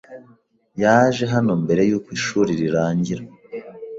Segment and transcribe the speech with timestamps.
[0.81, 3.23] Yaje hano mbere yuko ishuri rirangira.